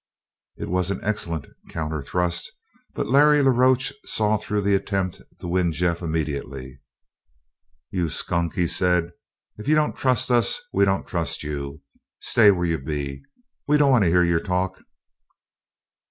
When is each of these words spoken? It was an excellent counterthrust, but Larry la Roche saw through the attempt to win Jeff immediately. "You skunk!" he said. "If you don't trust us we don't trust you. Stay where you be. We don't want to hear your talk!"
It 0.57 0.67
was 0.67 0.89
an 0.89 0.99
excellent 1.03 1.47
counterthrust, 1.69 2.49
but 2.95 3.05
Larry 3.05 3.43
la 3.43 3.51
Roche 3.51 3.91
saw 4.03 4.35
through 4.37 4.61
the 4.61 4.73
attempt 4.73 5.21
to 5.39 5.47
win 5.47 5.71
Jeff 5.71 6.01
immediately. 6.01 6.81
"You 7.91 8.09
skunk!" 8.09 8.55
he 8.55 8.65
said. 8.65 9.11
"If 9.57 9.67
you 9.67 9.75
don't 9.75 9.95
trust 9.95 10.31
us 10.31 10.59
we 10.73 10.85
don't 10.85 11.05
trust 11.05 11.43
you. 11.43 11.83
Stay 12.19 12.49
where 12.49 12.65
you 12.65 12.79
be. 12.79 13.21
We 13.67 13.77
don't 13.77 13.91
want 13.91 14.03
to 14.03 14.09
hear 14.09 14.23
your 14.23 14.39
talk!" 14.39 14.81